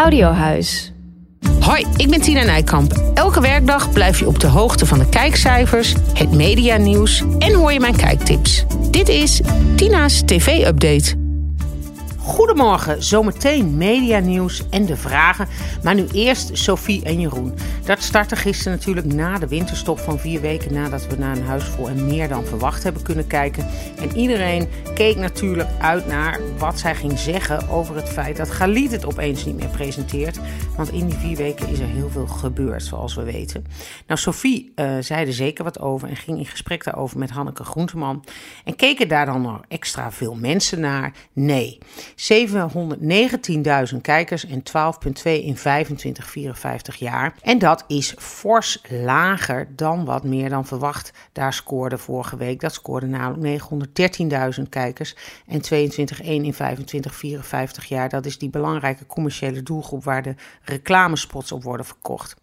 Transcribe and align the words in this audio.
Audiohuis. 0.00 0.92
Hoi, 1.60 1.86
ik 1.96 2.10
ben 2.10 2.20
Tina 2.20 2.44
Nijkamp. 2.44 2.92
Elke 3.14 3.40
werkdag 3.40 3.92
blijf 3.92 4.18
je 4.18 4.26
op 4.26 4.40
de 4.40 4.46
hoogte 4.46 4.86
van 4.86 4.98
de 4.98 5.08
kijkcijfers, 5.08 5.94
het 6.14 6.32
medianieuws 6.34 7.24
en 7.38 7.54
hoor 7.54 7.72
je 7.72 7.80
mijn 7.80 7.96
kijktips. 7.96 8.64
Dit 8.90 9.08
is 9.08 9.40
Tina's 9.76 10.22
TV-update. 10.24 11.29
Goedemorgen, 12.30 13.02
zometeen 13.02 13.76
medianieuws 13.76 14.68
en 14.68 14.86
de 14.86 14.96
vragen. 14.96 15.48
Maar 15.82 15.94
nu 15.94 16.06
eerst 16.12 16.50
Sophie 16.52 17.04
en 17.04 17.20
Jeroen. 17.20 17.54
Dat 17.84 18.02
startte 18.02 18.36
gisteren 18.36 18.72
natuurlijk 18.72 19.06
na 19.06 19.38
de 19.38 19.48
winterstop 19.48 19.98
van 19.98 20.18
vier 20.18 20.40
weken 20.40 20.74
nadat 20.74 21.06
we 21.06 21.16
naar 21.16 21.36
een 21.36 21.44
huis 21.44 21.64
vol 21.64 21.88
en 21.88 22.06
meer 22.06 22.28
dan 22.28 22.44
verwacht 22.44 22.82
hebben 22.82 23.02
kunnen 23.02 23.26
kijken. 23.26 23.66
En 24.00 24.16
iedereen 24.16 24.68
keek 24.94 25.16
natuurlijk 25.16 25.68
uit 25.78 26.06
naar 26.06 26.40
wat 26.58 26.78
zij 26.78 26.94
ging 26.94 27.18
zeggen 27.18 27.68
over 27.68 27.96
het 27.96 28.08
feit 28.08 28.36
dat 28.36 28.50
Galit 28.50 28.90
het 28.90 29.06
opeens 29.06 29.44
niet 29.44 29.56
meer 29.56 29.68
presenteert. 29.68 30.38
Want 30.76 30.92
in 30.92 31.06
die 31.06 31.18
vier 31.18 31.36
weken 31.36 31.68
is 31.68 31.78
er 31.78 31.86
heel 31.86 32.10
veel 32.10 32.26
gebeurd, 32.26 32.82
zoals 32.82 33.14
we 33.14 33.22
weten. 33.22 33.64
Nou, 34.06 34.20
Sophie 34.20 34.72
uh, 34.76 34.96
zei 35.00 35.26
er 35.26 35.32
zeker 35.32 35.64
wat 35.64 35.80
over 35.80 36.08
en 36.08 36.16
ging 36.16 36.38
in 36.38 36.46
gesprek 36.46 36.84
daarover 36.84 37.18
met 37.18 37.30
Hanneke 37.30 37.64
Groenteman. 37.64 38.24
En 38.64 38.76
keken 38.76 39.08
daar 39.08 39.26
dan 39.26 39.42
nog 39.42 39.60
extra 39.68 40.12
veel 40.12 40.34
mensen 40.34 40.80
naar? 40.80 41.12
Nee. 41.32 41.78
719.000 42.20 44.00
kijkers 44.00 44.46
en 44.46 44.62
12,2 44.62 45.22
in 45.22 45.56
25, 45.56 46.30
54 46.30 46.96
jaar. 46.96 47.34
En 47.42 47.58
dat 47.58 47.84
is 47.86 48.14
fors 48.18 48.82
lager 48.88 49.68
dan 49.76 50.04
wat 50.04 50.24
meer 50.24 50.48
dan 50.48 50.66
verwacht 50.66 51.12
daar 51.32 51.52
scoorde 51.52 51.98
vorige 51.98 52.36
week. 52.36 52.60
Dat 52.60 52.74
scoorde 52.74 53.06
namelijk 53.06 53.62
913.000 54.60 54.68
kijkers 54.68 55.16
en 55.46 55.60
22,1 55.62 56.24
in 56.24 56.54
25, 56.54 57.14
54 57.14 57.84
jaar. 57.84 58.08
Dat 58.08 58.26
is 58.26 58.38
die 58.38 58.50
belangrijke 58.50 59.06
commerciële 59.06 59.62
doelgroep 59.62 60.04
waar 60.04 60.22
de 60.22 60.34
reclamespots 60.62 61.52
op 61.52 61.62
worden 61.62 61.86
verkocht. 61.86 62.36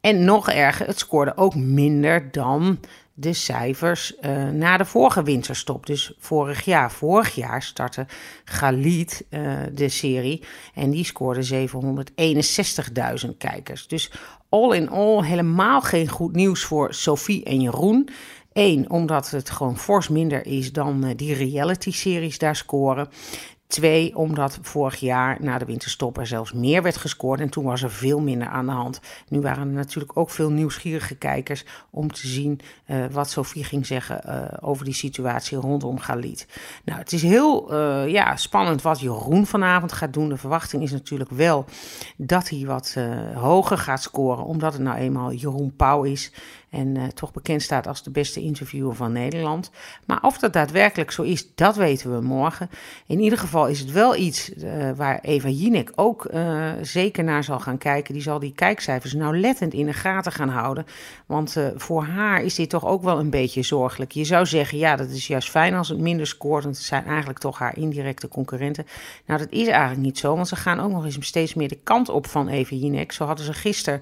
En 0.00 0.24
nog 0.24 0.50
erger, 0.50 0.86
het 0.86 0.98
scoorde 0.98 1.36
ook 1.36 1.54
minder 1.54 2.30
dan 2.30 2.78
de 3.14 3.32
cijfers 3.32 4.14
uh, 4.20 4.48
na 4.48 4.76
de 4.76 4.84
vorige 4.84 5.22
winterstop. 5.22 5.86
Dus 5.86 6.14
vorig 6.18 6.64
jaar. 6.64 6.92
Vorig 6.92 7.34
jaar 7.34 7.62
startte 7.62 8.06
Galit 8.44 9.24
uh, 9.30 9.58
de 9.72 9.88
serie 9.88 10.42
en 10.74 10.90
die 10.90 11.04
scoorde 11.04 11.68
761.000 13.26 13.36
kijkers. 13.38 13.86
Dus 13.86 14.12
all 14.48 14.76
in 14.76 14.88
all 14.88 15.24
helemaal 15.24 15.80
geen 15.80 16.08
goed 16.08 16.34
nieuws 16.34 16.64
voor 16.64 16.94
Sophie 16.94 17.44
en 17.44 17.60
Jeroen. 17.60 18.08
Eén, 18.52 18.90
omdat 18.90 19.30
het 19.30 19.50
gewoon 19.50 19.78
fors 19.78 20.08
minder 20.08 20.46
is 20.46 20.72
dan 20.72 21.04
uh, 21.04 21.10
die 21.16 21.34
reality-series 21.34 22.38
daar 22.38 22.56
scoren. 22.56 23.08
Twee, 23.74 24.16
omdat 24.16 24.58
vorig 24.62 24.96
jaar 24.96 25.36
na 25.40 25.58
de 25.58 25.64
winterstop 25.64 26.18
er 26.18 26.26
zelfs 26.26 26.52
meer 26.52 26.82
werd 26.82 26.96
gescoord 26.96 27.40
en 27.40 27.48
toen 27.48 27.64
was 27.64 27.82
er 27.82 27.90
veel 27.90 28.20
minder 28.20 28.48
aan 28.48 28.66
de 28.66 28.72
hand. 28.72 29.00
Nu 29.28 29.40
waren 29.40 29.68
er 29.68 29.74
natuurlijk 29.74 30.16
ook 30.18 30.30
veel 30.30 30.50
nieuwsgierige 30.50 31.14
kijkers 31.14 31.64
om 31.90 32.12
te 32.12 32.26
zien 32.26 32.60
uh, 32.86 33.04
wat 33.10 33.30
Sophie 33.30 33.64
ging 33.64 33.86
zeggen 33.86 34.20
uh, 34.26 34.42
over 34.60 34.84
die 34.84 34.94
situatie 34.94 35.58
rondom 35.58 35.98
Galit. 35.98 36.46
Nou, 36.84 36.98
het 36.98 37.12
is 37.12 37.22
heel 37.22 37.72
uh, 37.72 38.08
ja, 38.08 38.36
spannend 38.36 38.82
wat 38.82 39.00
Jeroen 39.00 39.46
vanavond 39.46 39.92
gaat 39.92 40.12
doen. 40.12 40.28
De 40.28 40.36
verwachting 40.36 40.82
is 40.82 40.92
natuurlijk 40.92 41.30
wel 41.30 41.64
dat 42.16 42.48
hij 42.48 42.64
wat 42.66 42.96
hoger 43.34 43.78
gaat 43.78 44.02
scoren, 44.02 44.44
omdat 44.44 44.72
het 44.72 44.82
nou 44.82 44.98
eenmaal 44.98 45.32
Jeroen 45.32 45.76
Pauw 45.76 46.02
is. 46.02 46.32
En 46.74 46.94
uh, 46.94 47.04
toch 47.04 47.32
bekend 47.32 47.62
staat 47.62 47.86
als 47.86 48.02
de 48.02 48.10
beste 48.10 48.40
interviewer 48.40 48.94
van 48.94 49.12
Nederland. 49.12 49.70
Maar 50.06 50.22
of 50.22 50.38
dat 50.38 50.52
daadwerkelijk 50.52 51.10
zo 51.10 51.22
is, 51.22 51.54
dat 51.54 51.76
weten 51.76 52.14
we 52.14 52.20
morgen. 52.20 52.70
In 53.06 53.20
ieder 53.20 53.38
geval 53.38 53.66
is 53.66 53.80
het 53.80 53.92
wel 53.92 54.16
iets 54.16 54.54
uh, 54.54 54.90
waar 54.96 55.18
Eva 55.22 55.48
Jinek 55.48 55.92
ook 55.94 56.28
uh, 56.34 56.72
zeker 56.82 57.24
naar 57.24 57.44
zal 57.44 57.60
gaan 57.60 57.78
kijken. 57.78 58.14
Die 58.14 58.22
zal 58.22 58.38
die 58.38 58.52
kijkcijfers 58.52 59.12
nauwlettend 59.12 59.74
in 59.74 59.86
de 59.86 59.92
gaten 59.92 60.32
gaan 60.32 60.48
houden. 60.48 60.86
Want 61.26 61.56
voor 61.76 62.04
haar 62.04 62.42
is 62.42 62.54
dit 62.54 62.70
toch 62.70 62.86
ook 62.86 63.02
wel 63.02 63.18
een 63.18 63.30
beetje 63.30 63.62
zorgelijk. 63.62 64.12
Je 64.12 64.24
zou 64.24 64.46
zeggen, 64.46 64.78
ja, 64.78 64.96
dat 64.96 65.08
is 65.08 65.26
juist 65.26 65.50
fijn 65.50 65.74
als 65.74 65.88
het 65.88 65.98
minder 65.98 66.26
scoort. 66.26 66.64
Want 66.64 66.76
het 66.76 66.84
zijn 66.84 67.04
eigenlijk 67.04 67.38
toch 67.38 67.58
haar 67.58 67.76
indirecte 67.76 68.28
concurrenten. 68.28 68.86
Nou, 69.26 69.40
dat 69.40 69.50
is 69.50 69.66
eigenlijk 69.66 70.00
niet 70.00 70.18
zo. 70.18 70.34
Want 70.34 70.48
ze 70.48 70.56
gaan 70.56 70.80
ook 70.80 70.90
nog 70.90 71.04
eens 71.04 71.26
steeds 71.26 71.54
meer 71.54 71.68
de 71.68 71.78
kant 71.82 72.08
op 72.08 72.26
van 72.26 72.48
Eva 72.48 72.74
Jinek. 72.74 73.12
Zo 73.12 73.24
hadden 73.24 73.44
ze 73.44 73.52
gisteren 73.52 74.00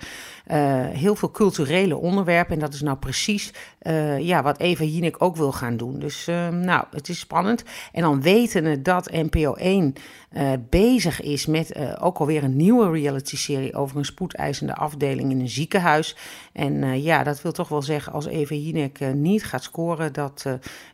heel 0.92 1.14
veel 1.14 1.30
culturele 1.30 1.96
onderwerpen 1.96 2.58
dat 2.62 2.74
is 2.74 2.80
nou 2.80 2.96
precies 2.96 3.52
uh, 3.82 4.18
ja, 4.18 4.42
wat 4.42 4.58
Eva 4.58 4.84
Jinek 4.84 5.22
ook 5.22 5.36
wil 5.36 5.52
gaan 5.52 5.76
doen. 5.76 5.98
Dus 5.98 6.28
uh, 6.28 6.48
nou, 6.48 6.84
het 6.90 7.08
is 7.08 7.18
spannend. 7.18 7.64
En 7.92 8.02
dan 8.02 8.22
weten 8.22 8.62
we 8.62 8.82
dat 8.82 9.10
NPO 9.10 9.54
1 9.54 9.94
uh, 10.32 10.52
bezig 10.70 11.20
is 11.20 11.46
met 11.46 11.98
ook 12.00 12.18
alweer 12.18 12.44
een 12.44 12.56
nieuwe 12.56 12.90
reality-serie 12.90 13.74
over 13.74 13.96
een 13.96 14.04
spoedeisende 14.04 14.74
afdeling 14.74 15.30
in 15.30 15.40
een 15.40 15.48
ziekenhuis. 15.48 16.16
En 16.52 17.02
ja, 17.02 17.22
dat 17.22 17.42
wil 17.42 17.52
toch 17.52 17.68
wel 17.68 17.82
zeggen, 17.82 18.12
als 18.12 18.26
Eva 18.26 18.54
Jinek 18.54 19.14
niet 19.14 19.44
gaat 19.44 19.62
scoren, 19.62 20.12
dat 20.12 20.46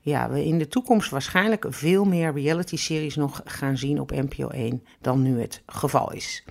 ja, 0.02 0.30
we 0.30 0.44
in 0.44 0.58
de 0.58 0.68
toekomst 0.68 1.10
waarschijnlijk 1.10 1.66
veel 1.68 2.04
meer 2.04 2.32
reality-series 2.32 3.16
nog 3.16 3.40
gaan 3.44 3.78
zien 3.78 4.00
op 4.00 4.10
NPO 4.10 4.48
1 4.48 4.82
dan 5.00 5.22
nu 5.22 5.40
het 5.40 5.62
geval 5.66 6.12
is. 6.12 6.44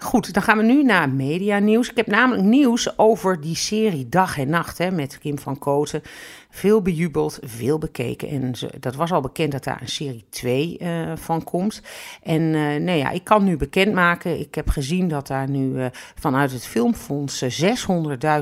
Goed, 0.00 0.32
dan 0.34 0.42
gaan 0.42 0.56
we 0.58 0.64
nu 0.64 0.82
naar 0.84 1.08
media 1.08 1.58
nieuws. 1.58 1.90
Ik 1.90 1.96
heb 1.96 2.06
namelijk 2.06 2.42
nieuws 2.42 2.98
over 2.98 3.40
die 3.40 3.56
serie 3.56 4.08
Dag 4.08 4.38
en 4.38 4.50
Nacht 4.50 4.78
hè, 4.78 4.90
met 4.90 5.18
Kim 5.18 5.38
van 5.38 5.58
Koten. 5.58 6.02
Veel 6.50 6.82
bejubeld, 6.82 7.38
veel 7.42 7.78
bekeken. 7.78 8.28
En 8.28 8.52
dat 8.80 8.94
was 8.94 9.12
al 9.12 9.20
bekend 9.20 9.52
dat 9.52 9.64
daar 9.64 9.80
een 9.80 9.88
serie 9.88 10.24
2 10.30 10.78
uh, 10.80 11.10
eh, 11.10 11.16
van 11.16 11.44
komt. 11.44 11.82
En 12.22 12.42
uh, 12.42 12.60
nou 12.60 12.98
ja, 12.98 13.10
ik 13.10 13.24
kan 13.24 13.44
nu 13.44 13.56
bekendmaken. 13.56 14.40
Ik 14.40 14.54
heb 14.54 14.68
gezien 14.68 15.08
dat 15.08 15.26
daar 15.26 15.48
nu 15.48 15.68
uh, 15.68 15.86
vanuit 16.14 16.52
het 16.52 16.66
Filmfonds 16.66 17.44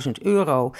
600.000 0.06 0.10
euro 0.22 0.72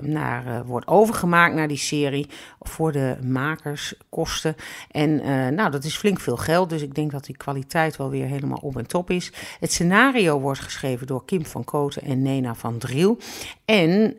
naar, 0.00 0.64
wordt 0.66 0.86
overgemaakt 0.86 1.54
naar 1.54 1.68
die 1.68 1.76
serie. 1.76 2.26
Voor 2.60 2.92
de 2.92 3.16
makerskosten. 3.22 4.54
En 4.90 5.14
nou, 5.54 5.70
dat 5.70 5.84
is 5.84 5.96
flink 5.96 6.20
veel 6.20 6.36
geld. 6.36 6.70
Dus 6.70 6.82
ik 6.82 6.94
denk 6.94 7.10
dat 7.10 7.24
die 7.24 7.36
kwaliteit 7.36 7.96
wel 7.96 8.10
weer 8.10 8.26
helemaal 8.26 8.58
op 8.62 8.76
en 8.76 8.86
top 8.86 9.10
is. 9.10 9.32
Het 9.60 9.72
scenario 9.72 10.40
wordt 10.40 10.60
geschreven 10.60 11.06
door 11.06 11.24
Kim 11.24 11.46
van 11.46 11.64
Koten 11.64 12.02
en 12.02 12.22
Nena 12.22 12.54
van 12.54 12.78
Driel. 12.78 13.18
En 13.64 14.16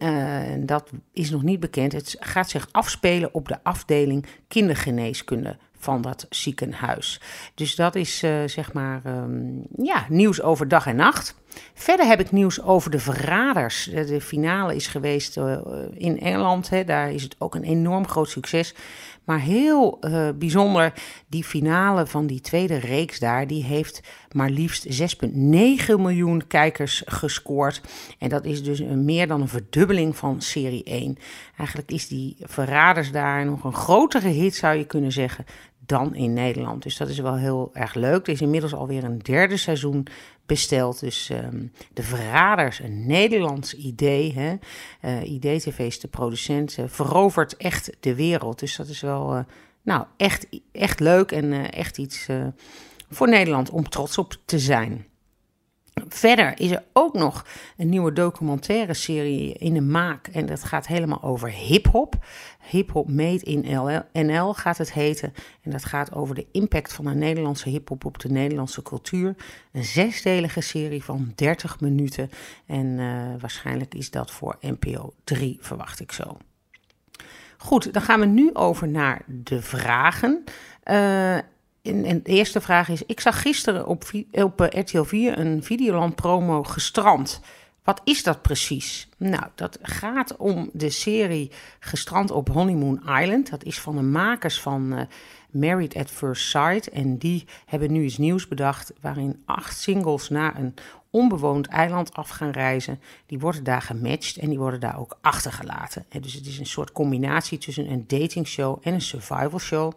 dat 0.66 0.90
is 1.14 1.30
nog 1.30 1.44
niet 1.44 1.60
bekend. 1.60 1.92
Het 1.92 2.16
gaat 2.32 2.50
zich 2.50 2.68
afspelen 2.72 3.34
op 3.34 3.48
de 3.48 3.58
afdeling 3.64 4.26
kindergeneeskunde 4.48 5.58
van 5.82 6.02
dat 6.02 6.26
ziekenhuis. 6.30 7.22
Dus 7.56 7.76
dat 7.76 7.96
is 7.96 8.24
uh, 8.24 8.32
zeg 8.46 8.74
maar 8.74 9.02
um, 9.06 9.66
ja, 9.78 10.06
nieuws 10.10 10.42
over 10.42 10.68
dag 10.68 10.88
en 10.88 10.96
nacht. 10.96 11.36
Verder 11.74 12.06
heb 12.06 12.20
ik 12.20 12.32
nieuws 12.32 12.62
over 12.62 12.92
de 12.92 13.00
verraders. 13.00 13.84
De 13.84 14.22
finale 14.22 14.76
is 14.76 14.88
geweest 14.88 15.38
uh, 15.38 15.60
in 15.94 16.20
Engeland. 16.20 16.70
Hè. 16.70 16.84
Daar 16.84 17.12
is 17.12 17.24
het 17.24 17.36
ook 17.40 17.56
een 17.56 17.64
enorm 17.64 18.08
groot 18.08 18.30
succes. 18.30 18.76
Maar 19.32 19.40
heel 19.40 19.98
uh, 20.02 20.30
bijzonder, 20.36 20.94
die 21.28 21.44
finale 21.44 22.08
van 22.08 22.28
die 22.28 22.42
tweede 22.42 22.78
reeks 22.78 23.20
daar, 23.20 23.48
die 23.48 23.64
heeft 23.64 24.02
maar 24.32 24.50
liefst 24.50 25.02
6,9 25.02 25.32
miljoen 25.98 26.48
kijkers 26.48 27.04
gescoord. 27.06 27.82
En 28.20 28.30
dat 28.30 28.46
is 28.46 28.64
dus 28.64 28.80
een, 28.80 29.06
meer 29.06 29.28
dan 29.28 29.42
een 29.42 29.48
verdubbeling 29.48 30.18
van 30.18 30.42
serie 30.42 30.84
1. 30.84 31.18
Eigenlijk 31.58 31.92
is 31.92 32.08
die 32.08 32.36
Verraders 32.40 33.12
daar 33.12 33.46
nog 33.46 33.64
een 33.64 33.74
grotere 33.74 34.28
hit, 34.28 34.56
zou 34.56 34.78
je 34.78 34.86
kunnen 34.86 35.12
zeggen, 35.12 35.46
dan 35.92 36.16
in 36.16 36.34
Nederland. 36.34 36.84
Dus 36.84 36.98
dat 36.98 37.10
is 37.10 37.20
wel 37.20 37.36
heel 37.36 37.70
erg 37.74 37.94
leuk. 37.94 38.28
Er 38.28 38.34
is 38.34 38.42
inmiddels 38.42 38.74
alweer 38.74 39.04
een 39.04 39.20
derde 39.20 39.58
seizoen 39.58 40.08
besteld. 40.46 41.00
Dus 41.00 41.30
um, 41.30 41.72
de 41.94 42.04
Verraders, 42.04 42.80
een 42.80 43.08
Nederlands 43.08 43.76
idee. 43.76 44.34
Hè? 44.34 44.56
Uh, 45.06 45.80
is 45.80 46.00
de 46.00 46.08
producent, 46.08 46.78
uh, 46.78 46.86
verovert 46.88 47.58
echt 47.58 47.92
de 48.00 48.16
wereld. 48.16 48.60
Dus 48.60 48.76
dat 48.76 48.88
is 48.88 49.02
wel, 49.02 49.36
uh, 49.36 49.44
nou, 49.82 50.06
echt, 50.18 50.48
echt 50.72 51.00
leuk 51.00 51.32
en 51.32 51.72
echt 51.72 51.98
iets 51.98 52.28
voor 53.10 53.30
Nederland 53.30 53.70
om 53.70 53.90
trots 53.90 54.18
op 54.18 54.36
te 54.46 54.60
zijn. 54.60 55.06
Verder 56.08 56.60
is 56.60 56.72
er 56.72 56.84
ook 56.94 57.14
nog 57.14 57.46
een 57.78 57.90
nieuwe 57.90 58.14
documentaire 58.14 58.94
serie 58.94 59.54
in 59.54 59.74
de 59.74 59.82
maak. 59.82 60.28
En 60.28 60.46
dat 60.46 60.64
gaat 60.64 60.88
helemaal 60.88 61.24
over 61.24 61.50
hip-hop. 61.50 62.16
Hip-hop 62.72 63.10
Made 63.10 63.44
in 63.44 63.66
NL 64.14 64.54
gaat 64.54 64.78
het 64.78 64.94
heten. 64.94 65.34
En 65.62 65.72
dat 65.72 65.86
gaat 65.86 66.14
over 66.14 66.36
de 66.36 66.46
impact 66.52 66.94
van 66.94 67.06
de 67.06 67.14
Nederlandse 67.14 67.70
hip-hop 67.70 68.06
op 68.06 68.20
de 68.20 68.30
Nederlandse 68.30 68.82
cultuur. 68.82 69.36
Een 69.72 69.84
zesdelige 69.84 70.62
serie 70.62 71.04
van 71.04 71.32
30 71.36 71.80
minuten. 71.80 72.30
En 72.66 72.86
uh, 72.86 73.34
waarschijnlijk 73.40 73.94
is 73.94 74.12
dat 74.12 74.32
voor 74.32 74.58
NPO 74.62 75.14
3, 75.24 75.58
verwacht 75.62 76.00
ik 76.00 76.12
zo. 76.12 76.38
Goed, 77.58 77.94
dan 77.94 78.02
gaan 78.02 78.20
we 78.20 78.26
nu 78.26 78.54
over 78.54 78.88
naar 78.88 79.22
de 79.26 79.62
vragen. 79.62 80.44
Uh, 80.92 81.38
de 81.82 82.22
eerste 82.24 82.62
vraag 82.62 82.90
is: 82.90 83.04
Ik 83.06 83.20
zag 83.20 83.42
gisteren 83.42 83.88
op, 83.88 84.04
op 84.32 84.62
eh, 84.62 84.82
RTL 84.82 85.04
4 85.04 85.40
een 85.40 85.64
Videoland 85.64 86.16
promo 86.16 86.64
gestrand. 86.64 87.42
Wat 87.84 88.02
is 88.04 88.24
dat 88.24 88.42
precies? 88.42 89.08
Nou, 89.18 89.44
dat 89.56 89.80
gaat 89.82 90.38
om 90.38 90.70
de 90.74 90.90
serie 90.90 91.52
Gestrand 91.80 92.32
op 92.32 92.50
Honeymoon 92.50 93.02
Island. 93.20 93.50
Dat 93.50 93.64
is 93.64 93.80
van 93.80 93.96
de 93.96 94.02
makers 94.02 94.60
van 94.60 94.94
uh, 94.94 95.02
Married 95.52 95.96
at 95.96 96.10
First 96.10 96.50
Sight. 96.50 96.90
En 96.90 97.18
die 97.18 97.46
hebben 97.66 97.92
nu 97.92 98.04
iets 98.04 98.18
nieuws 98.18 98.48
bedacht 98.48 98.94
waarin 99.02 99.42
acht 99.46 99.80
singles 99.80 100.30
naar 100.30 100.60
een 100.60 100.74
onbewoond 101.10 101.68
eiland 101.68 102.14
af 102.14 102.30
gaan 102.30 102.52
reizen. 102.52 103.02
Die 103.26 103.40
worden 103.40 103.64
daar 103.64 103.82
gematcht 103.82 104.38
en 104.38 104.50
die 104.50 104.60
worden 104.60 104.80
daar 104.80 105.00
ook 105.00 105.18
achtergelaten. 105.22 106.06
dus 106.22 106.34
het 106.34 106.46
is 106.46 106.60
een 106.60 106.66
soort 106.66 106.92
combinatie 106.92 107.58
tussen 107.58 107.92
een 107.92 108.04
datingshow 108.08 108.80
en 108.82 108.94
een 108.94 109.02
survival 109.02 109.60
show. 109.60 109.94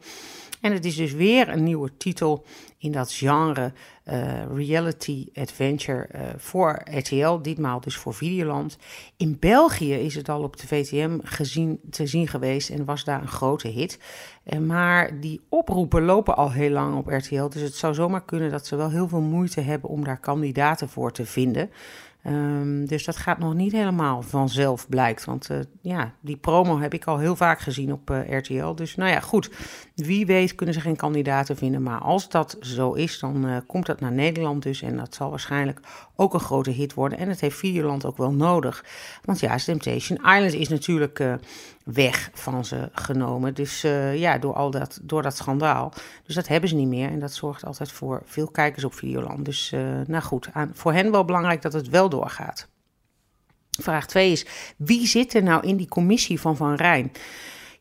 En 0.65 0.73
het 0.73 0.85
is 0.85 0.97
dus 0.97 1.13
weer 1.13 1.49
een 1.49 1.63
nieuwe 1.63 1.97
titel 1.97 2.45
in 2.79 2.93
dat 2.93 3.13
genre 3.13 3.73
uh, 4.05 4.45
reality 4.55 5.29
adventure 5.35 6.09
uh, 6.15 6.21
voor 6.37 6.83
RTL, 6.91 7.39
ditmaal 7.43 7.81
dus 7.81 7.97
voor 7.97 8.15
Videoland. 8.15 8.79
In 9.17 9.37
België 9.41 9.95
is 9.95 10.15
het 10.15 10.29
al 10.29 10.43
op 10.43 10.57
de 10.57 10.67
VTM 10.67 11.19
gezien, 11.23 11.81
te 11.91 12.07
zien 12.07 12.29
geweest 12.29 12.71
en 12.71 12.85
was 12.85 13.05
daar 13.05 13.23
een 13.23 13.29
grote 13.29 13.69
hit. 13.69 13.99
Uh, 14.45 14.59
maar 14.59 15.21
die 15.21 15.41
oproepen 15.49 16.03
lopen 16.03 16.37
al 16.37 16.53
heel 16.53 16.71
lang 16.71 16.97
op 16.97 17.09
RTL, 17.09 17.49
dus 17.49 17.63
het 17.63 17.75
zou 17.75 17.95
zomaar 17.95 18.25
kunnen 18.25 18.51
dat 18.51 18.67
ze 18.67 18.77
wel 18.77 18.91
heel 18.91 19.09
veel 19.09 19.21
moeite 19.21 19.61
hebben 19.61 19.91
om 19.91 20.05
daar 20.05 20.21
kandidaten 20.21 20.89
voor 20.89 21.13
te 21.13 21.27
vinden. 21.27 21.71
Um, 22.27 22.87
dus 22.87 23.05
dat 23.05 23.17
gaat 23.17 23.39
nog 23.39 23.55
niet 23.55 23.73
helemaal 23.73 24.23
vanzelf, 24.23 24.89
blijkt. 24.89 25.25
Want 25.25 25.49
ja, 25.81 26.15
die 26.21 26.37
promo 26.37 26.79
heb 26.79 26.95
ik 26.95 27.05
al 27.05 27.19
heel 27.19 27.37
vaak 27.37 27.61
gezien 27.61 27.93
op 27.93 28.25
RTL. 28.29 28.75
Dus 28.75 28.95
nou 28.95 29.11
ja, 29.11 29.21
goed. 29.21 29.51
Wie 29.95 30.27
weet 30.27 30.55
kunnen 30.55 30.75
ze 30.75 30.81
geen 30.81 30.97
kandidaten 30.97 31.57
vinden. 31.57 31.83
Maar 31.83 32.01
als 32.01 32.29
dat 32.29 32.57
zo 32.61 32.93
is, 32.93 33.19
dan 33.19 33.49
uh, 33.49 33.57
komt 33.67 33.87
dat 33.87 34.01
naar 34.01 34.13
Nederland 34.13 34.63
dus. 34.63 34.83
En 34.83 34.97
dat 34.97 35.15
zal 35.15 35.31
waarschijnlijk 35.31 35.81
ook 36.17 36.35
een 36.35 36.41
grote 36.41 36.71
hit 36.71 36.95
worden. 36.95 37.19
En 37.19 37.29
het 37.29 37.41
heeft 37.41 37.57
Videoland 37.57 38.05
ook 38.05 38.17
wel 38.17 38.33
nodig. 38.33 38.85
Want 39.25 39.41
ja, 39.41 39.57
Temptation 39.57 40.19
Island 40.19 40.53
is 40.53 40.69
natuurlijk 40.69 41.39
weg 41.85 42.31
van 42.33 42.65
ze 42.65 42.89
genomen. 42.93 43.55
Dus 43.55 43.85
uh, 43.85 44.19
ja, 44.19 44.39
door, 44.39 44.55
al 44.55 44.71
dat, 44.71 44.99
door 45.03 45.23
dat 45.23 45.37
schandaal. 45.37 45.93
Dus 46.25 46.35
dat 46.35 46.49
hebben 46.49 46.69
ze 46.69 46.75
niet 46.75 46.89
meer. 46.89 47.11
En 47.11 47.19
dat 47.19 47.33
zorgt 47.33 47.65
altijd 47.65 47.93
voor 47.93 48.23
veel 48.25 48.49
kijkers 48.49 48.85
op 48.85 48.95
Videoland. 48.95 49.45
Dus 49.45 49.73
uh, 49.75 49.81
nou 50.07 50.23
goed, 50.23 50.49
aan, 50.53 50.71
voor 50.75 50.93
hen 50.93 51.11
wel 51.11 51.25
belangrijk 51.25 51.63
dat 51.63 51.73
het 51.73 51.89
wel 51.89 52.09
doorgaat. 52.09 52.69
Vraag 53.81 54.07
2 54.07 54.33
is, 54.33 54.47
wie 54.77 55.07
zit 55.07 55.35
er 55.35 55.43
nou 55.43 55.67
in 55.67 55.77
die 55.77 55.89
commissie 55.89 56.41
van 56.41 56.57
Van 56.57 56.75
Rijn? 56.75 57.13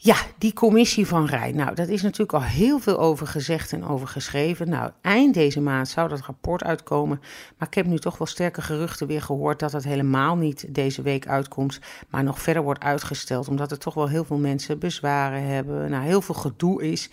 Ja, 0.05 0.15
die 0.37 0.53
commissie 0.53 1.07
van 1.07 1.25
Rijn. 1.25 1.55
Nou, 1.55 1.75
dat 1.75 1.87
is 1.87 2.01
natuurlijk 2.01 2.33
al 2.33 2.41
heel 2.41 2.79
veel 2.79 2.99
over 2.99 3.27
gezegd 3.27 3.73
en 3.73 3.85
over 3.85 4.07
geschreven. 4.07 4.69
Nou, 4.69 4.91
eind 5.01 5.33
deze 5.33 5.61
maand 5.61 5.87
zou 5.87 6.09
dat 6.09 6.21
rapport 6.21 6.63
uitkomen. 6.63 7.19
Maar 7.57 7.67
ik 7.67 7.73
heb 7.73 7.85
nu 7.85 7.99
toch 7.99 8.17
wel 8.17 8.27
sterke 8.27 8.61
geruchten 8.61 9.07
weer 9.07 9.21
gehoord 9.21 9.59
dat 9.59 9.71
het 9.71 9.83
helemaal 9.83 10.35
niet 10.35 10.65
deze 10.69 11.01
week 11.01 11.27
uitkomt. 11.27 11.79
Maar 12.09 12.23
nog 12.23 12.41
verder 12.41 12.63
wordt 12.63 12.83
uitgesteld. 12.83 13.47
Omdat 13.47 13.71
er 13.71 13.77
toch 13.77 13.93
wel 13.93 14.07
heel 14.07 14.23
veel 14.23 14.37
mensen 14.37 14.79
bezwaren 14.79 15.43
hebben. 15.47 15.89
Nou, 15.89 16.03
heel 16.03 16.21
veel 16.21 16.35
gedoe 16.35 16.91
is. 16.91 17.09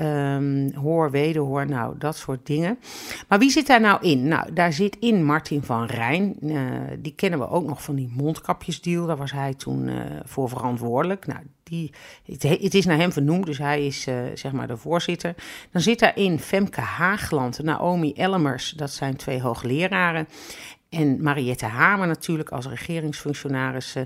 Um, 0.00 0.74
hoor, 0.74 1.10
wederhoor, 1.10 1.66
nou, 1.66 1.94
dat 1.98 2.16
soort 2.16 2.46
dingen. 2.46 2.78
Maar 3.28 3.38
wie 3.38 3.50
zit 3.50 3.66
daar 3.66 3.80
nou 3.80 4.02
in? 4.02 4.28
Nou, 4.28 4.52
daar 4.52 4.72
zit 4.72 4.96
in 5.00 5.24
Martin 5.24 5.62
van 5.62 5.84
Rijn. 5.84 6.36
Uh, 6.40 6.60
die 6.98 7.14
kennen 7.14 7.38
we 7.38 7.48
ook 7.48 7.66
nog 7.66 7.82
van 7.82 7.94
die 7.94 8.12
mondkapjesdeal. 8.16 9.06
Daar 9.06 9.16
was 9.16 9.32
hij 9.32 9.54
toen 9.54 9.88
uh, 9.88 10.00
voor 10.24 10.48
verantwoordelijk. 10.48 11.26
Nou, 11.26 11.40
die, 11.64 11.92
het, 12.40 12.74
is 12.74 12.84
naar 12.84 12.98
hem 12.98 13.12
vernoemd, 13.12 13.46
dus 13.46 13.58
hij 13.58 13.86
is 13.86 14.06
uh, 14.06 14.16
zeg 14.34 14.52
maar 14.52 14.66
de 14.66 14.76
voorzitter. 14.76 15.34
Dan 15.70 15.82
zit 15.82 15.98
daarin 15.98 16.38
Femke 16.38 16.80
Haagland, 16.80 17.62
Naomi 17.62 18.12
Ellemers, 18.12 18.70
dat 18.70 18.90
zijn 18.90 19.16
twee 19.16 19.40
hoogleraren. 19.40 20.28
En 20.88 21.22
Mariette 21.22 21.66
Hamer 21.66 22.06
natuurlijk 22.06 22.48
als 22.48 22.66
regeringsfunctionaris. 22.66 23.96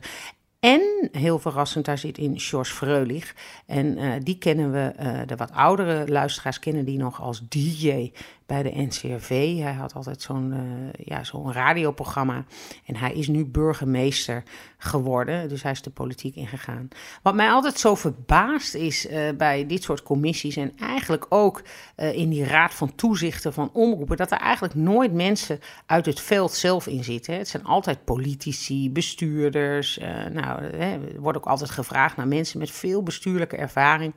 En 0.60 1.08
heel 1.12 1.38
verrassend, 1.38 1.84
daar 1.84 1.98
zit 1.98 2.18
in 2.18 2.40
George 2.40 2.74
Freulich. 2.74 3.34
En 3.66 3.98
uh, 3.98 4.12
die 4.22 4.38
kennen 4.38 4.72
we, 4.72 4.92
de 5.26 5.36
wat 5.36 5.52
oudere 5.52 6.08
luisteraars 6.08 6.58
kennen 6.58 6.84
die 6.84 6.98
nog 6.98 7.20
als 7.22 7.42
DJ 7.48 8.10
bij 8.48 8.62
de 8.62 8.72
NCRV. 8.74 9.58
Hij 9.58 9.72
had 9.72 9.94
altijd 9.94 10.22
zo'n 10.22 10.52
uh, 10.52 11.06
ja, 11.06 11.24
zo'n 11.24 11.52
radioprogramma. 11.52 12.44
En 12.84 12.96
hij 12.96 13.12
is 13.12 13.28
nu 13.28 13.44
burgemeester 13.44 14.42
geworden. 14.78 15.48
Dus 15.48 15.62
hij 15.62 15.72
is 15.72 15.82
de 15.82 15.90
politiek 15.90 16.34
ingegaan. 16.34 16.88
Wat 17.22 17.34
mij 17.34 17.50
altijd 17.50 17.78
zo 17.78 17.94
verbaast 17.94 18.74
is 18.74 19.06
uh, 19.06 19.30
bij 19.36 19.66
dit 19.66 19.82
soort 19.82 20.02
commissies. 20.02 20.56
En 20.56 20.72
eigenlijk 20.78 21.26
ook 21.28 21.62
uh, 21.96 22.12
in 22.12 22.28
die 22.28 22.44
raad 22.44 22.74
van 22.74 22.94
toezichten 22.94 23.52
van 23.52 23.70
omroepen. 23.72 24.16
Dat 24.16 24.30
er 24.30 24.38
eigenlijk 24.38 24.74
nooit 24.74 25.12
mensen 25.12 25.60
uit 25.86 26.06
het 26.06 26.20
veld 26.20 26.52
zelf 26.52 26.86
in 26.86 27.04
zitten. 27.04 27.34
Het 27.34 27.48
zijn 27.48 27.64
altijd 27.64 28.04
politici, 28.04 28.90
bestuurders. 28.90 29.98
nou, 30.32 30.62
hè, 30.62 30.92
er 30.92 31.20
wordt 31.20 31.38
ook 31.38 31.46
altijd 31.46 31.70
gevraagd 31.70 32.16
naar 32.16 32.28
mensen 32.28 32.58
met 32.58 32.70
veel 32.70 33.02
bestuurlijke 33.02 33.56
ervaring. 33.56 34.14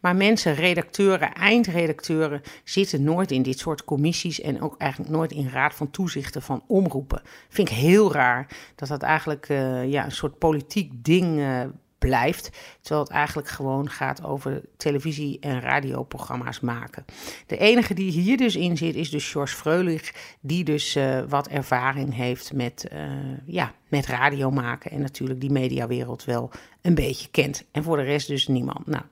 Maar 0.00 0.16
mensen, 0.16 0.54
redacteuren, 0.54 1.34
eindredacteuren 1.34 2.42
zitten 2.64 3.02
nooit 3.02 3.30
in 3.30 3.42
dit 3.42 3.58
soort 3.58 3.70
commissies 3.80 4.40
en 4.40 4.60
ook 4.60 4.76
eigenlijk 4.78 5.10
nooit 5.12 5.32
in 5.32 5.48
raad 5.48 5.74
van 5.74 5.90
toezichten 5.90 6.42
van 6.42 6.62
omroepen. 6.66 7.22
Vind 7.48 7.70
ik 7.70 7.76
heel 7.76 8.12
raar 8.12 8.46
dat 8.74 8.88
dat 8.88 9.02
eigenlijk 9.02 9.48
uh, 9.48 9.90
ja, 9.90 10.04
een 10.04 10.12
soort 10.12 10.38
politiek 10.38 11.04
ding 11.04 11.38
uh, 11.38 11.60
blijft. 12.02 12.50
Terwijl 12.80 13.02
het 13.02 13.12
eigenlijk 13.12 13.48
gewoon 13.48 13.90
gaat 13.90 14.24
over 14.24 14.62
televisie- 14.76 15.38
en 15.40 15.60
radioprogramma's 15.60 16.60
maken. 16.60 17.04
De 17.46 17.56
enige 17.58 17.94
die 17.94 18.10
hier 18.10 18.36
dus 18.36 18.56
in 18.56 18.76
zit 18.76 18.94
is 18.94 19.10
dus 19.10 19.30
George 19.30 19.56
Freulich, 19.56 20.14
die 20.40 20.64
dus 20.64 20.96
uh, 20.96 21.20
wat 21.28 21.48
ervaring 21.48 22.14
heeft 22.14 22.52
met, 22.52 22.86
uh, 22.92 23.00
ja, 23.46 23.72
met 23.88 24.06
radio 24.06 24.50
maken 24.50 24.90
en 24.90 25.00
natuurlijk 25.00 25.40
die 25.40 25.50
mediawereld 25.50 26.24
wel 26.24 26.50
een 26.80 26.94
beetje 26.94 27.28
kent. 27.30 27.64
En 27.70 27.82
voor 27.82 27.96
de 27.96 28.02
rest 28.02 28.26
dus 28.26 28.48
niemand. 28.48 28.86
Nou 28.86 29.02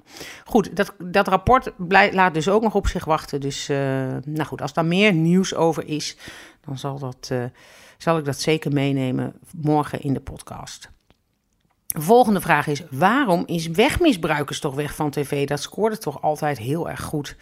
goed, 0.45 0.77
dat, 0.77 0.95
dat 0.99 1.29
rapport 1.29 1.73
laat 2.13 2.35
dus 2.35 2.49
ook 2.49 2.63
nog 2.63 2.75
op 2.75 2.87
zich 2.87 3.05
wachten. 3.05 3.41
Dus 3.41 3.69
uh, 3.69 3.77
nou 4.25 4.45
goed, 4.45 4.63
als 4.63 4.73
daar 4.73 4.85
meer 4.85 5.13
nieuws 5.13 5.55
over 5.55 5.87
is, 5.87 6.17
dan 6.65 6.79
zal, 6.79 6.99
dat, 6.99 7.33
zal 7.99 8.19
ik 8.19 8.25
dat 8.25 8.41
zeker 8.41 8.73
meenemen 8.73 9.33
morgen 9.57 10.01
in 10.01 10.13
de 10.13 10.21
podcast. 10.21 10.91
Volgende 11.99 12.41
vraag 12.41 12.67
is: 12.67 12.83
waarom 12.91 13.43
is 13.47 13.67
wegmisbruikers 13.67 14.61
toch 14.61 14.75
weg 14.75 14.95
van 14.95 15.11
tv? 15.11 15.47
Dat 15.47 15.61
scoorde 15.61 15.99
toch 15.99 16.23
altijd 16.23 16.59
heel 16.59 16.91
erg 16.91 17.01
goed 17.01 17.37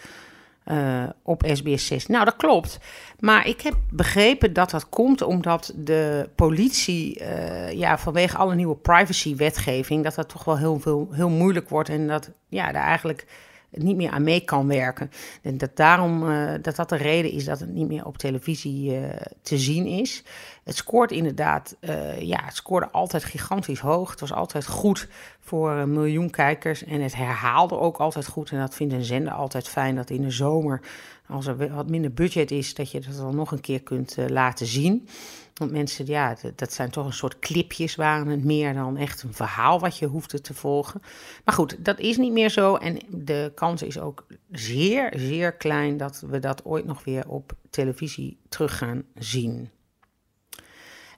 uh, 0.73 1.03
op 1.23 1.43
SBS 1.53 1.87
6. 1.87 2.07
Nou, 2.07 2.25
dat 2.25 2.37
klopt. 2.37 2.79
Maar 3.19 3.47
ik 3.47 3.61
heb 3.61 3.75
begrepen 3.91 4.53
dat 4.53 4.71
dat 4.71 4.89
komt 4.89 5.23
omdat 5.23 5.73
de 5.77 6.29
politie, 6.35 7.21
uh, 7.21 7.73
ja, 7.73 7.99
vanwege 7.99 8.37
alle 8.37 8.55
nieuwe 8.55 8.77
privacy-wetgeving, 8.77 10.05
dat 10.05 10.15
dat 10.15 10.29
toch 10.29 10.45
wel 10.45 10.59
heel, 10.59 10.79
veel, 10.79 11.09
heel 11.11 11.29
moeilijk 11.31 11.69
wordt 11.69 11.89
en 11.89 12.07
dat 12.07 12.31
ja, 12.49 12.73
daar 12.73 12.85
eigenlijk 12.85 13.27
niet 13.71 13.97
meer 13.97 14.11
aan 14.11 14.23
mee 14.23 14.41
kan 14.41 14.67
werken. 14.67 15.11
En 15.43 15.59
dat 15.59 15.77
daarom 15.77 16.29
uh, 16.29 16.53
dat 16.63 16.77
dat 16.77 16.89
de 16.89 16.97
reden 16.97 17.31
is 17.31 17.45
dat 17.45 17.61
het 17.61 17.69
niet 17.69 17.89
meer 17.89 18.05
op 18.05 18.19
televisie 18.19 19.01
uh, 19.01 19.07
te 19.43 19.59
zien 19.59 19.87
is. 19.87 20.23
Het 20.65 20.77
scoort 20.77 21.11
inderdaad, 21.11 21.77
uh, 21.81 22.21
ja, 22.21 22.41
het 22.45 22.57
scoorde 22.57 22.91
altijd 22.91 23.25
gigantisch 23.25 23.81
hoog. 23.81 24.11
Het 24.11 24.21
was 24.21 24.33
altijd 24.33 24.67
goed 24.67 25.09
voor 25.49 25.71
een 25.71 25.93
miljoen 25.93 26.31
kijkers 26.31 26.85
en 26.85 27.01
het 27.01 27.15
herhaalde 27.15 27.79
ook 27.79 27.97
altijd 27.97 28.27
goed. 28.27 28.51
En 28.51 28.59
dat 28.59 28.75
vindt 28.75 28.95
een 28.95 29.05
zender 29.05 29.33
altijd 29.33 29.69
fijn 29.69 29.97
dat 29.97 30.11
in 30.11 30.23
de 30.23 30.31
zomer, 30.31 30.81
als 31.27 31.47
er 31.47 31.75
wat 31.75 31.91
minder 31.91 32.13
budget 32.13 32.51
is, 32.51 32.75
dat 32.75 32.91
je 32.91 33.01
dat 33.01 33.17
dan 33.17 33.37
nog 33.37 33.53
een 33.53 33.61
keer 33.61 33.83
kunt 33.83 34.17
laten 34.29 34.67
zien. 34.67 35.09
Want 35.55 35.71
mensen, 35.71 36.07
ja, 36.07 36.37
dat 36.55 36.73
zijn 36.73 36.91
toch 36.91 37.07
een 37.07 37.13
soort 37.13 37.39
clipjes, 37.39 37.95
waren 37.95 38.27
het 38.27 38.45
meer 38.45 38.75
dan 38.75 38.97
echt 38.97 39.23
een 39.23 39.35
verhaal 39.35 39.81
wat 39.81 39.99
je 39.99 40.07
hoefde 40.07 40.41
te 40.41 40.55
volgen. 40.55 41.03
Maar 41.45 41.55
goed, 41.55 41.85
dat 41.85 41.99
is 41.99 42.17
niet 42.17 42.33
meer 42.33 42.51
zo. 42.51 42.75
En 42.75 42.99
de 43.09 43.53
kans 43.55 43.83
is 43.83 43.99
ook 43.99 44.27
zeer, 44.51 45.13
zeer 45.17 45.53
klein 45.53 45.97
dat 45.97 46.25
we 46.27 46.39
dat 46.39 46.65
ooit 46.65 46.85
nog 46.85 47.05
weer 47.05 47.29
op 47.29 47.53
televisie 47.71 48.39
terug 48.49 48.79
gaan 48.79 49.03
zien. 49.15 49.71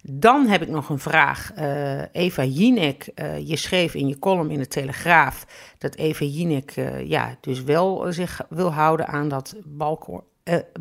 Dan 0.02 0.46
heb 0.46 0.62
ik 0.62 0.68
nog 0.68 0.88
een 0.88 0.98
vraag. 0.98 1.52
Uh, 1.58 2.02
Eva 2.12 2.44
Jinek, 2.44 3.10
uh, 3.14 3.48
je 3.48 3.56
schreef 3.56 3.94
in 3.94 4.08
je 4.08 4.18
column 4.18 4.50
in 4.50 4.58
de 4.58 4.68
Telegraaf 4.68 5.46
dat 5.78 5.94
Eva 5.94 6.24
Jinek 6.24 6.76
uh, 6.76 7.06
ja, 7.08 7.36
dus 7.40 7.62
wel 7.62 8.12
zich 8.12 8.40
wil 8.48 8.72
houden 8.72 9.06
aan 9.06 9.28
dat 9.28 9.56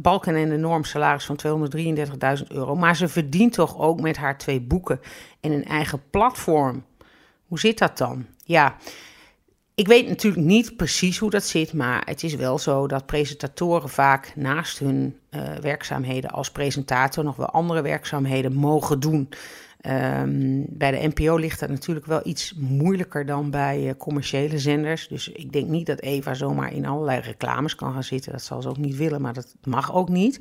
Balken 0.01 0.35
en 0.35 0.49
de 0.49 0.57
norm 0.57 0.83
salaris 0.83 1.25
van 1.25 1.39
233.000 2.41 2.47
euro. 2.47 2.75
Maar 2.75 2.95
ze 2.95 3.07
verdient 3.07 3.53
toch 3.53 3.77
ook 3.77 4.01
met 4.01 4.17
haar 4.17 4.38
twee 4.38 4.61
boeken 4.61 4.99
en 5.39 5.51
een 5.51 5.65
eigen 5.65 6.01
platform. 6.09 6.83
Hoe 7.45 7.59
zit 7.59 7.77
dat 7.77 7.97
dan? 7.97 8.25
Ja, 8.43 8.75
ik 9.79 9.88
weet 9.88 10.07
natuurlijk 10.07 10.45
niet 10.45 10.75
precies 10.75 11.17
hoe 11.17 11.29
dat 11.29 11.43
zit, 11.43 11.74
maar 11.74 12.01
het 12.05 12.24
is 12.24 12.36
wel 12.36 12.57
zo 12.57 12.88
dat 12.88 13.05
presentatoren 13.05 13.89
vaak 13.89 14.33
naast 14.36 14.79
hun 14.79 15.15
uh, 15.31 15.55
werkzaamheden 15.55 16.29
als 16.29 16.51
presentator 16.51 17.24
nog 17.24 17.36
wel 17.36 17.50
andere 17.50 17.81
werkzaamheden 17.81 18.53
mogen 18.53 19.00
doen. 19.00 19.29
Um, 19.88 20.65
bij 20.69 20.91
de 20.91 21.07
NPO 21.07 21.36
ligt 21.36 21.59
dat 21.59 21.69
natuurlijk 21.69 22.05
wel 22.05 22.21
iets 22.24 22.53
moeilijker 22.57 23.25
dan 23.25 23.50
bij 23.50 23.86
uh, 23.86 23.91
commerciële 23.98 24.59
zenders. 24.59 25.07
Dus 25.07 25.29
ik 25.29 25.51
denk 25.51 25.67
niet 25.67 25.86
dat 25.86 26.01
Eva 26.01 26.33
zomaar 26.33 26.74
in 26.74 26.86
allerlei 26.86 27.19
reclames 27.19 27.75
kan 27.75 27.93
gaan 27.93 28.03
zitten. 28.03 28.31
Dat 28.31 28.41
zal 28.41 28.62
ze 28.62 28.69
ook 28.69 28.77
niet 28.77 28.98
willen, 28.98 29.21
maar 29.21 29.33
dat 29.33 29.55
mag 29.63 29.93
ook 29.93 30.09
niet. 30.09 30.39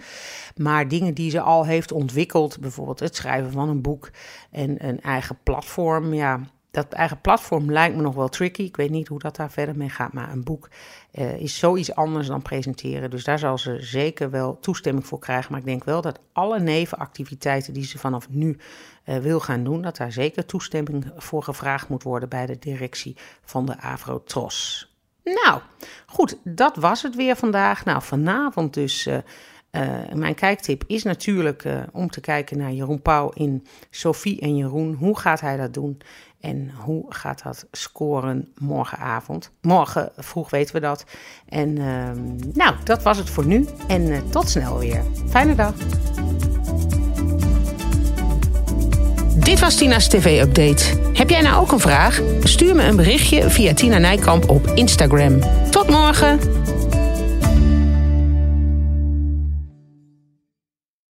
Maar 0.57 0.89
dingen 0.89 1.15
die 1.15 1.31
ze 1.31 1.41
al 1.41 1.67
heeft 1.67 1.93
ontwikkeld, 1.93 2.61
bijvoorbeeld 2.61 3.01
het 3.01 3.17
schrijven 3.17 3.53
van 3.53 3.69
een 3.69 3.83
boek 3.83 4.11
en 4.51 4.87
een 4.89 5.01
eigen 5.01 5.39
platform, 5.43 6.15
ja, 6.15 6.41
dat 6.71 6.93
eigen 6.93 7.21
platform 7.21 7.73
lijkt 7.73 7.97
me 7.97 8.03
nog 8.03 8.15
wel 8.15 8.29
tricky. 8.29 8.63
Ik 8.63 8.77
weet 8.77 8.91
niet 8.91 9.09
hoe 9.09 9.19
dat 9.19 9.37
daar 9.37 9.51
verder 9.51 9.77
mee 9.77 9.89
gaat. 9.89 10.13
Maar 10.13 10.33
een 10.33 10.45
boek 10.45 10.69
uh, 11.13 11.41
is 11.41 11.59
zoiets 11.59 11.95
anders 11.95 12.27
dan 12.27 12.43
presenteren. 12.43 13.11
Dus 13.11 13.25
daar 13.25 13.39
zal 13.39 13.59
ze 13.59 13.77
zeker 13.81 14.31
wel 14.31 14.59
toestemming 14.61 15.07
voor 15.07 15.19
krijgen. 15.19 15.51
Maar 15.51 15.61
ik 15.61 15.67
denk 15.67 15.85
wel 15.85 16.01
dat 16.01 16.21
alle 16.33 16.61
nevenactiviteiten 16.61 17.73
die 17.73 17.85
ze 17.85 17.99
vanaf 17.99 18.29
nu 18.29 18.59
uh, 19.05 19.17
wil 19.17 19.41
gaan 19.41 19.65
doen, 19.65 19.83
dat 19.83 19.97
daar 19.97 20.13
zeker 20.13 20.47
toestemming 20.47 21.13
voor 21.17 21.43
gevraagd 21.43 21.89
moet 21.89 22.03
worden 22.03 22.29
bij 22.29 22.47
de 22.47 22.59
directie 22.59 23.17
van 23.45 23.67
de 23.67 23.81
Avrotros. 23.81 24.87
Nou, 25.25 25.61
goed, 26.07 26.39
dat 26.45 26.77
was 26.77 27.03
het 27.03 27.17
weer 27.17 27.37
vandaag. 27.37 27.85
Nou, 27.85 28.03
vanavond 28.03 28.75
dus. 28.75 29.07
Uh, 29.07 29.19
mijn 30.15 30.35
kijktip 30.35 30.85
is 30.87 31.03
natuurlijk 31.03 31.65
om 31.93 32.11
te 32.11 32.21
kijken 32.21 32.59
naar 32.59 32.73
Jeroen 32.73 33.03
Pauw 33.03 33.31
in 33.31 33.67
Sophie 33.91 34.41
en 34.41 34.57
Jeroen. 34.57 34.95
Hoe 34.95 35.19
gaat 35.19 35.41
hij 35.41 35.57
dat 35.57 35.75
doen? 35.75 36.01
En 36.41 36.71
hoe 36.85 37.05
gaat 37.09 37.43
dat 37.43 37.67
scoren 37.71 38.53
morgenavond? 38.55 39.51
Morgen 39.61 40.13
vroeg 40.17 40.51
weten 40.51 40.75
we 40.75 40.81
dat. 40.81 41.05
En 41.49 41.69
uh, 41.77 42.11
nou, 42.53 42.75
dat 42.85 43.03
was 43.03 43.19
het 43.19 43.31
voor 43.31 43.47
nu. 43.47 43.67
En 43.89 44.03
uh, 44.03 44.19
tot 44.31 44.49
snel 44.49 44.79
weer. 44.79 45.03
Fijne 45.29 45.55
dag. 45.55 45.75
Dit 49.37 49.61
was 49.61 49.75
Tina's 49.77 50.09
TV-update. 50.09 50.85
Heb 51.13 51.31
jij 51.31 51.41
nou 51.41 51.61
ook 51.61 51.73
een 51.73 51.81
vraag? 51.81 52.23
Stuur 52.43 52.75
me 52.75 52.83
een 52.83 52.97
berichtje 52.97 53.51
via 53.51 53.75
Tina 53.75 53.99
Nijkamp 53.99 54.51
op 54.51 54.67
Instagram. 54.67 55.41
Tot 55.71 55.89
morgen! 55.89 56.58